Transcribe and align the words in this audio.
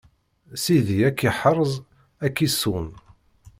Sidi 0.63 0.97
ad 1.09 1.15
k-iḥrez 1.17 1.73
ad 2.25 2.31
k-iṣun. 2.35 2.87